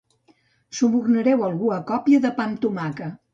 Subornareu 0.77 1.43
algú 1.49 1.69
a 1.77 1.77
còpia 1.93 2.23
de 2.25 2.33
pa 2.41 2.49
amb 2.49 2.63
tomàquet. 2.65 3.23